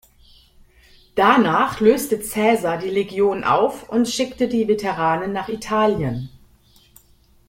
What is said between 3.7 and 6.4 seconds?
und schickte die Veteranen nach Italien.